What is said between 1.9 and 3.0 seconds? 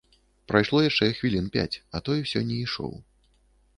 а той усё не ішоў.